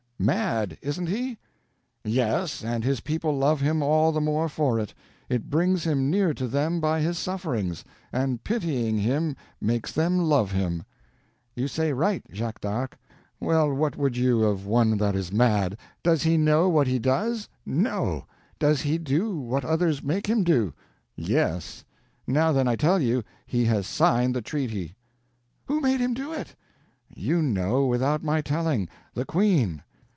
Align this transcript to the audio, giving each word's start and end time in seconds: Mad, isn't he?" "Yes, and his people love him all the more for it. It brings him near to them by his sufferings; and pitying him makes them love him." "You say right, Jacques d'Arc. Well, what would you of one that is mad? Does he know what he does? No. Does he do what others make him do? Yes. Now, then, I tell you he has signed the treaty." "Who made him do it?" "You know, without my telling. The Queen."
Mad, 0.23 0.77
isn't 0.83 1.07
he?" 1.07 1.39
"Yes, 2.05 2.63
and 2.63 2.83
his 2.83 2.99
people 2.99 3.35
love 3.35 3.59
him 3.59 3.81
all 3.81 4.11
the 4.11 4.21
more 4.21 4.47
for 4.47 4.79
it. 4.79 4.93
It 5.29 5.49
brings 5.49 5.83
him 5.83 6.11
near 6.11 6.31
to 6.35 6.47
them 6.47 6.79
by 6.79 7.01
his 7.01 7.17
sufferings; 7.17 7.83
and 8.13 8.43
pitying 8.43 8.99
him 8.99 9.35
makes 9.59 9.91
them 9.91 10.19
love 10.19 10.51
him." 10.51 10.83
"You 11.55 11.67
say 11.67 11.91
right, 11.91 12.21
Jacques 12.31 12.61
d'Arc. 12.61 12.99
Well, 13.39 13.73
what 13.73 13.97
would 13.97 14.15
you 14.15 14.43
of 14.43 14.67
one 14.67 14.97
that 14.97 15.15
is 15.15 15.31
mad? 15.31 15.75
Does 16.03 16.21
he 16.21 16.37
know 16.37 16.69
what 16.69 16.85
he 16.85 16.99
does? 16.99 17.49
No. 17.65 18.27
Does 18.59 18.81
he 18.81 18.99
do 18.99 19.35
what 19.35 19.65
others 19.65 20.03
make 20.03 20.27
him 20.27 20.43
do? 20.43 20.71
Yes. 21.15 21.83
Now, 22.27 22.51
then, 22.51 22.67
I 22.67 22.75
tell 22.75 23.01
you 23.01 23.23
he 23.47 23.65
has 23.65 23.87
signed 23.87 24.35
the 24.35 24.43
treaty." 24.43 24.93
"Who 25.65 25.81
made 25.81 25.99
him 25.99 26.13
do 26.13 26.31
it?" 26.31 26.55
"You 27.15 27.41
know, 27.41 27.87
without 27.87 28.23
my 28.23 28.41
telling. 28.41 28.87
The 29.15 29.25
Queen." 29.25 29.81